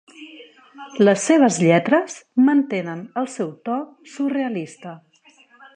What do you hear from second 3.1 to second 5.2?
el seu to surrealista.